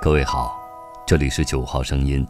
[0.00, 0.56] 各位好，
[1.04, 2.24] 这里是九号声音，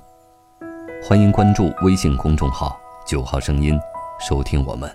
[1.02, 3.78] 欢迎关注微信公众号“九号声音”，
[4.18, 4.90] 收听我们。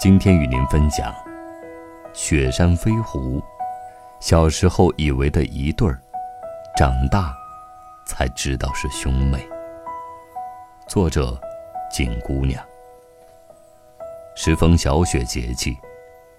[0.00, 1.12] 今天与您分享
[2.14, 3.38] 《雪山飞狐》，
[4.20, 6.00] 小时候以为的一对儿，
[6.74, 7.36] 长大
[8.06, 9.46] 才知道是兄妹。
[10.86, 11.38] 作者：
[11.92, 12.64] 景姑娘。
[14.34, 15.76] 时逢小雪节气，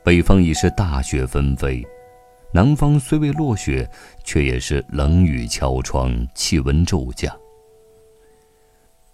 [0.03, 1.87] 北方已是大雪纷飞。
[2.51, 3.87] 南方虽未落雪，
[4.23, 7.31] 却也是冷雨敲窗，气温骤降。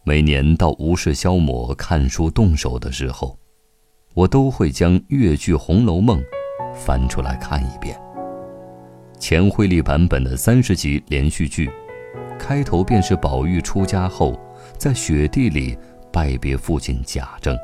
[0.03, 3.37] 每年到无事消磨、看书动手的时候，
[4.13, 6.19] 我都会将越剧《红楼梦》
[6.73, 7.99] 翻出来看一遍。
[9.19, 11.69] 钱惠丽版本的三十集连续剧，
[12.39, 14.39] 开头便是宝玉出家后，
[14.77, 15.77] 在雪地里
[16.11, 17.57] 拜别父亲贾政。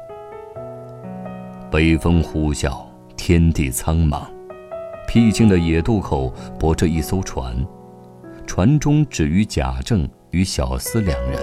[1.71, 4.24] 北风呼啸，天地苍茫。
[5.13, 7.54] 僻静的野渡口泊着一艘船，
[8.48, 11.37] 船中只余贾政与小厮两人。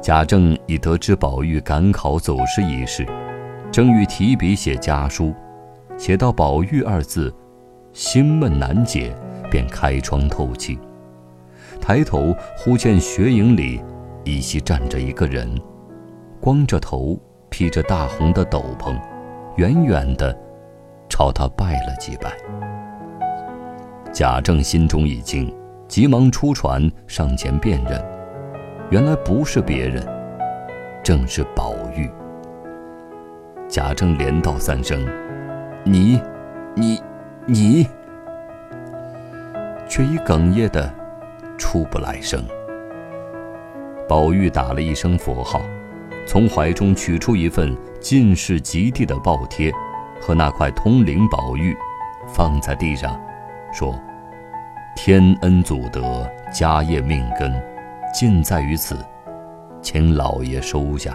[0.00, 3.04] 贾政已得知宝玉赶考走失一事，
[3.72, 5.34] 正欲提笔写家书，
[5.98, 7.34] 写到“宝玉”二字，
[7.92, 9.12] 心闷难解，
[9.50, 10.78] 便开窗透气。
[11.80, 13.82] 抬头忽见雪影里
[14.22, 15.52] 依稀站着一个人，
[16.40, 17.18] 光着头，
[17.50, 18.96] 披着大红的斗篷，
[19.56, 20.38] 远远的。
[21.12, 22.32] 朝他拜了几拜，
[24.14, 25.54] 贾政心中一惊，
[25.86, 28.02] 急忙出船上前辨认，
[28.88, 30.02] 原来不是别人，
[31.04, 32.10] 正是宝玉。
[33.68, 35.06] 贾政连道三声
[35.84, 36.18] ：“你，
[36.74, 36.98] 你，
[37.44, 37.86] 你！”
[39.86, 40.90] 却已哽咽的
[41.58, 42.42] 出不来声。
[44.08, 45.60] 宝玉打了一声佛号，
[46.26, 49.70] 从怀中取出一份进士及第的报帖。
[50.22, 51.76] 和那块通灵宝玉，
[52.28, 53.20] 放在地上，
[53.72, 54.00] 说
[54.94, 56.24] ：“天恩祖德，
[56.54, 57.52] 家业命根，
[58.14, 59.04] 尽在于此，
[59.82, 61.12] 请老爷收下。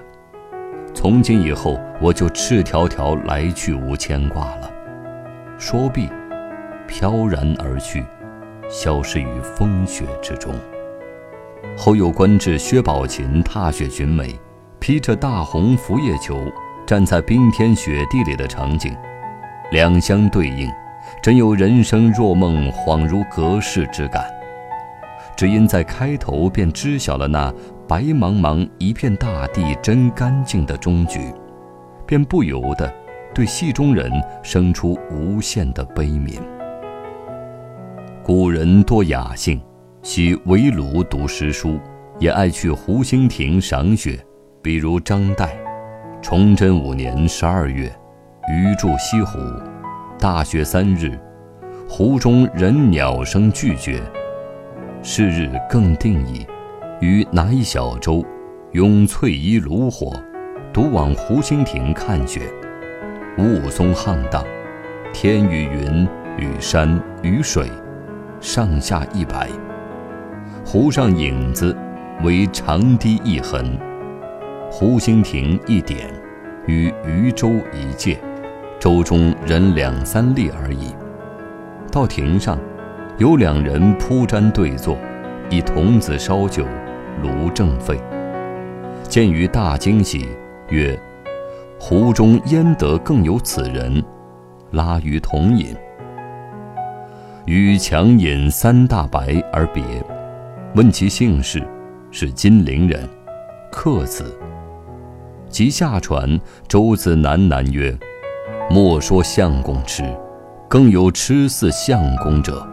[0.94, 4.70] 从今以后，我就赤条条来去无牵挂了。”
[5.58, 6.10] 说毕，
[6.86, 8.04] 飘然而去，
[8.70, 10.54] 消失于风雪之中。
[11.78, 14.38] 后又官至薛宝琴踏雪寻梅，
[14.81, 16.52] 披着大红拂叶裘。
[16.88, 18.96] 站在冰天雪地里的场景，
[19.72, 20.72] 两相对应，
[21.22, 24.24] 真有人生若梦，恍如隔世之感。
[25.36, 27.53] 只因在开头便知晓了那
[27.90, 31.20] 白茫茫一片大地真干净的终局，
[32.06, 32.90] 便不由得
[33.34, 34.09] 对戏中人
[34.42, 36.40] 生出无限的悲悯。
[38.24, 39.62] 古人多雅兴，
[40.04, 41.78] 喜围炉读诗书，
[42.18, 44.18] 也爱去湖心亭赏雪，
[44.62, 45.50] 比如张岱。
[46.30, 47.90] 崇祯五年十二月，
[48.50, 49.40] 余住西湖，
[50.20, 51.18] 大雪三日，
[51.88, 54.04] 湖中人鸟声俱绝。
[55.02, 56.46] 是日更定矣，
[57.00, 58.26] 余拿一小舟，
[58.74, 60.12] 拥翠衣炉火，
[60.74, 62.42] 独往湖心亭看雪。
[63.38, 64.44] 雾凇沆荡，
[65.14, 66.06] 天与云
[66.38, 67.72] 与山与水，
[68.42, 69.48] 上下一白。
[70.66, 71.74] 湖上影子，
[72.22, 73.80] 为长堤一痕。
[74.70, 76.10] 湖心亭一点，
[76.68, 78.20] 与渔舟一芥，
[78.80, 80.94] 舟中人两三粒而已。
[81.92, 82.60] 到亭上，
[83.18, 84.98] 有两人铺毡对坐，
[85.50, 86.66] 一童子烧酒，
[87.24, 87.98] 炉正沸。
[89.04, 90.28] 见于大惊喜，
[90.70, 91.00] 曰
[91.80, 94.04] ：“湖中焉得更有此人？”
[94.72, 95.74] 拉于同饮。
[97.46, 99.82] 与强饮三大白而别，
[100.76, 101.66] 问其姓氏，
[102.12, 103.08] 是金陵人，
[103.72, 104.38] 客子。
[105.57, 107.91] 即下船，舟子喃喃曰
[108.69, 110.03] ：“莫说相公痴，
[110.69, 112.63] 更有痴似相公者。”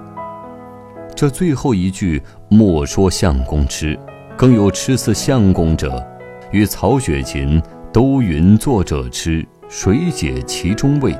[1.16, 3.98] 这最后一句“莫说相公痴，
[4.36, 6.06] 更有痴似相公者”，
[6.52, 7.58] 与曹雪芹
[7.90, 11.16] “都云作者痴，谁解其中味”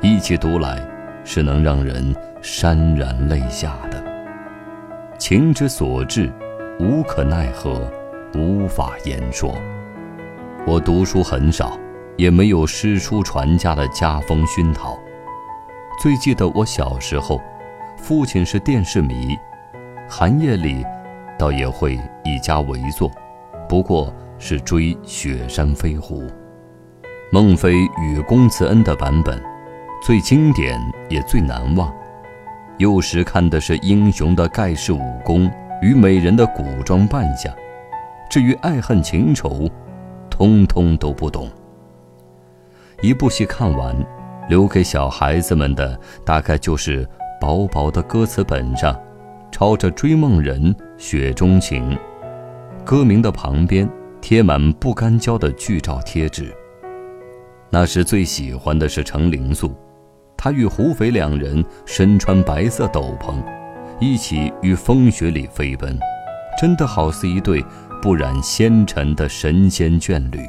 [0.00, 0.82] 一起读来，
[1.26, 4.02] 是能让人潸然泪下的。
[5.18, 6.32] 情之所至，
[6.80, 7.86] 无可奈何，
[8.34, 9.54] 无法言说。
[10.64, 11.76] 我读书很少，
[12.16, 14.96] 也没有诗书传家的家风熏陶。
[16.00, 17.40] 最记得我小时候，
[17.96, 19.36] 父亲是电视迷，
[20.08, 20.86] 寒夜里，
[21.36, 23.10] 倒也会一家围坐，
[23.68, 26.22] 不过是追《雪山飞狐》。
[27.32, 29.42] 孟非与龚慈恩的版本，
[30.00, 31.92] 最经典也最难忘。
[32.78, 35.50] 幼时看的是英雄的盖世武功
[35.82, 37.52] 与美人的古装扮相，
[38.30, 39.68] 至于爱恨情仇。
[40.32, 41.46] 通通都不懂。
[43.02, 43.94] 一部戏看完，
[44.48, 47.06] 留给小孩子们的大概就是
[47.38, 48.98] 薄薄的歌词本上
[49.50, 51.96] 抄着追梦人雪中情，
[52.82, 53.86] 歌名的旁边
[54.22, 56.50] 贴满不干胶的剧照贴纸。
[57.68, 59.74] 那时最喜欢的是程灵素，
[60.36, 63.34] 他与胡斐两人身穿白色斗篷，
[64.00, 65.98] 一起于风雪里飞奔，
[66.58, 67.62] 真的好似一对
[68.02, 70.44] 不染纤尘的神仙眷侣。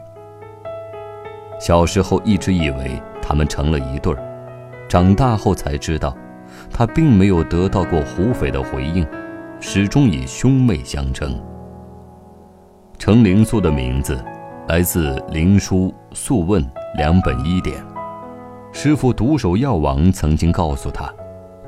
[1.59, 6.17] 小时候一直以为他们成了一对儿，长大后才知道，
[6.71, 9.05] 他并没有得到过胡斐的回应，
[9.59, 11.39] 始终以兄妹相称。
[12.97, 14.19] 程灵素的名字
[14.67, 16.63] 来自《灵书》《素问》
[16.97, 17.77] 两本医典。
[18.71, 21.13] 师傅独守药王曾经告诉他，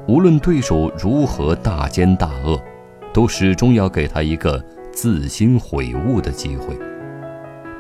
[0.08, 2.60] 无论对手如何大奸大恶，
[3.14, 4.60] 都始终要给他一个
[4.96, 6.76] 自新悔悟的机会。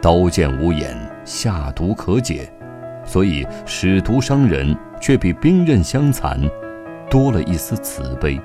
[0.02, 2.48] 刀剑无眼，下毒可解，
[3.04, 6.40] 所以使毒伤人，却比兵刃相残
[7.10, 8.40] 多了一丝慈悲。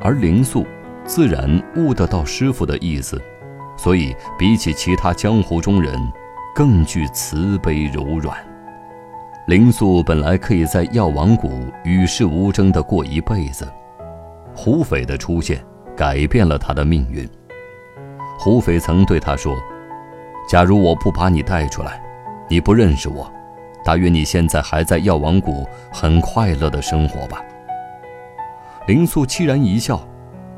[0.00, 0.64] 而灵素
[1.04, 3.20] 自然悟得到师傅的意思，
[3.76, 5.94] 所以比起其他江湖中人，
[6.54, 8.38] 更具慈悲柔软。
[9.48, 13.66] 灵素本来可以在药王谷与世无争的过一辈子，
[14.54, 15.62] 胡斐的出现
[15.96, 17.28] 改变了他的命运。
[18.38, 19.56] 胡斐曾对他说。
[20.48, 22.02] 假如我不把你带出来，
[22.48, 23.30] 你不认识我，
[23.84, 27.44] 大约你现在还在药王谷很快乐的生活吧。
[28.86, 30.00] 灵素凄然一笑，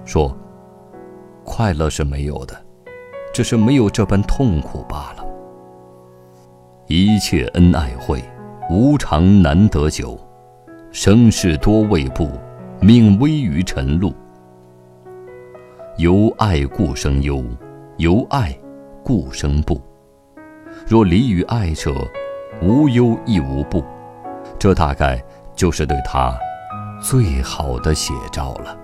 [0.05, 0.37] 说
[1.43, 2.55] ：“快乐是没有的，
[3.35, 5.27] 只是没有这般痛苦罢了。
[6.87, 8.23] 一切恩爱会，
[8.71, 10.17] 无常难得久，
[10.93, 12.31] 生事多未卜，
[12.81, 14.12] 命危于晨露。
[15.97, 17.44] 由爱故生忧，
[18.00, 18.52] 由爱。”
[19.05, 19.81] 故生怖。
[20.87, 21.93] 若离于爱者，
[22.62, 23.82] 无忧亦无怖。
[24.58, 25.23] 这大概
[25.55, 26.38] 就是对他
[27.02, 28.76] 最好的写照了。